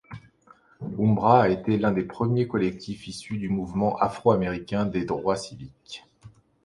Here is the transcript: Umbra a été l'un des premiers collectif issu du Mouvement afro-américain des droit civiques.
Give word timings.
Umbra 0.97 1.43
a 1.43 1.49
été 1.49 1.77
l'un 1.77 1.91
des 1.91 2.01
premiers 2.01 2.47
collectif 2.47 3.07
issu 3.07 3.37
du 3.37 3.49
Mouvement 3.49 3.97
afro-américain 3.99 4.87
des 4.87 5.05
droit 5.05 5.35
civiques. 5.35 6.03